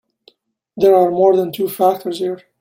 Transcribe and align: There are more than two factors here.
There 0.77 0.95
are 0.95 1.11
more 1.11 1.35
than 1.35 1.51
two 1.51 1.69
factors 1.69 2.17
here. 2.17 2.41